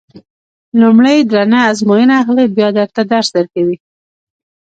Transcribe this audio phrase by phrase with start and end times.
[0.81, 3.77] لومړی درنه ازموینه اخلي بیا درته درس درکوي.